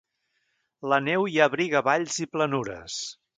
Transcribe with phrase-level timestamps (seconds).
[0.93, 2.99] La neu ja abriga valls i planures.